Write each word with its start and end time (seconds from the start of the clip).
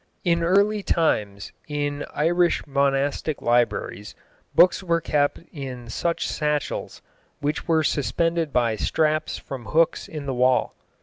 In 0.23 0.41
early 0.41 0.81
times, 0.81 1.51
in 1.67 2.05
Irish 2.15 2.65
monastic 2.65 3.39
libraries, 3.39 4.15
books 4.55 4.81
were 4.81 4.99
kept 4.99 5.37
in 5.53 5.89
such 5.91 6.27
satchels, 6.27 7.03
which 7.39 7.67
were 7.67 7.83
suspended 7.83 8.51
by 8.51 8.77
straps 8.77 9.37
from 9.37 9.65
hooks 9.65 10.07
in 10.07 10.25
the 10.25 10.33
wall. 10.33 10.73